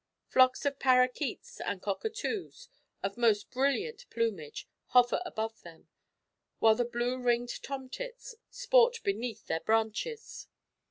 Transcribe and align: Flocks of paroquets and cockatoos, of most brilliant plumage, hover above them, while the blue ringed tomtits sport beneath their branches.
Flocks 0.25 0.65
of 0.65 0.79
paroquets 0.79 1.61
and 1.63 1.79
cockatoos, 1.79 2.69
of 3.03 3.19
most 3.19 3.51
brilliant 3.51 4.09
plumage, 4.09 4.67
hover 4.87 5.21
above 5.27 5.61
them, 5.61 5.89
while 6.57 6.73
the 6.73 6.85
blue 6.85 7.19
ringed 7.19 7.61
tomtits 7.61 8.33
sport 8.49 8.97
beneath 9.03 9.45
their 9.45 9.59
branches. 9.59 10.47